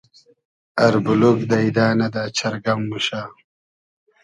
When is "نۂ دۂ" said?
1.99-2.23